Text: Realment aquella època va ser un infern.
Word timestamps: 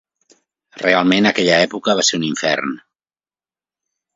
Realment 0.83 1.29
aquella 1.31 1.59
època 1.67 1.97
va 2.01 2.07
ser 2.09 2.19
un 2.21 2.25
infern. 2.31 2.77